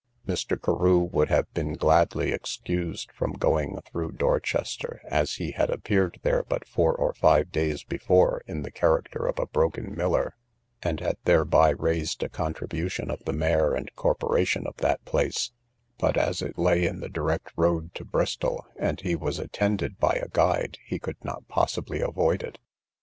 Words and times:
Mr. 0.27 0.59
Carew 0.59 0.97
would 0.97 1.29
have 1.29 1.53
been 1.53 1.73
gladly 1.73 2.31
excused 2.31 3.11
from 3.11 3.33
going 3.33 3.79
through 3.85 4.11
Dorchester, 4.13 4.99
as 5.05 5.33
he 5.35 5.51
had 5.51 5.69
appeared 5.69 6.19
there 6.23 6.41
but 6.41 6.67
four 6.67 6.95
or 6.95 7.13
five 7.13 7.51
days 7.51 7.83
before 7.83 8.41
in 8.47 8.63
the 8.63 8.71
character 8.71 9.27
of 9.27 9.37
a 9.37 9.45
broken 9.45 9.93
miller, 9.95 10.35
and 10.81 11.01
had 11.01 11.17
thereby 11.25 11.69
raised 11.69 12.23
a 12.23 12.29
contribution 12.29 13.11
of 13.11 13.23
the 13.25 13.31
mayor 13.33 13.75
and 13.75 13.93
corporation 13.95 14.65
of 14.65 14.75
that 14.77 15.05
place; 15.05 15.51
but 15.99 16.17
as 16.17 16.41
it 16.41 16.57
lay 16.57 16.83
in 16.87 16.99
the 16.99 17.07
direct 17.07 17.51
road 17.55 17.93
to 17.93 18.03
Bristol, 18.03 18.65
and 18.77 19.01
he 19.01 19.15
was 19.15 19.37
attended 19.37 19.99
by 19.99 20.13
a 20.15 20.29
guide, 20.29 20.79
he 20.83 20.97
could 20.97 21.23
not 21.23 21.47
possibly 21.47 22.01
avoid 22.01 22.41
it. 22.41 22.57